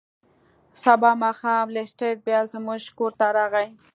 سبا 0.83 1.11
ماښام 1.23 1.65
لیسټرډ 1.75 2.17
بیا 2.27 2.39
زموږ 2.53 2.81
کور 2.97 3.11
ته 3.19 3.25
راغی. 3.37 3.67